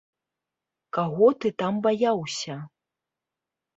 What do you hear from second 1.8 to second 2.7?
баяўся?